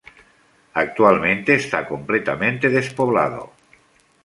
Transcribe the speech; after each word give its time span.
Actualmente 0.83 1.49
está 1.61 1.79
completamente 1.91 2.71
despoblado. 2.77 3.43